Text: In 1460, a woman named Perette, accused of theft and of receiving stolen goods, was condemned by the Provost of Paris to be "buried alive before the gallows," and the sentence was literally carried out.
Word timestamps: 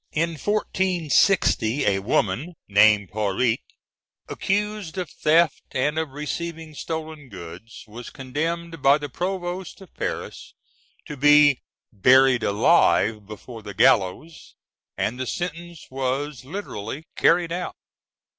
In 0.13 0.31
1460, 0.31 1.85
a 1.85 1.99
woman 1.99 2.55
named 2.67 3.11
Perette, 3.11 3.59
accused 4.27 4.97
of 4.97 5.11
theft 5.11 5.61
and 5.73 5.99
of 5.99 6.09
receiving 6.09 6.73
stolen 6.73 7.29
goods, 7.29 7.83
was 7.87 8.09
condemned 8.09 8.81
by 8.81 8.97
the 8.97 9.09
Provost 9.09 9.79
of 9.79 9.93
Paris 9.93 10.55
to 11.05 11.15
be 11.15 11.61
"buried 11.93 12.41
alive 12.41 13.27
before 13.27 13.61
the 13.61 13.75
gallows," 13.75 14.55
and 14.97 15.19
the 15.19 15.27
sentence 15.27 15.85
was 15.91 16.45
literally 16.45 17.05
carried 17.15 17.51
out. 17.51 17.75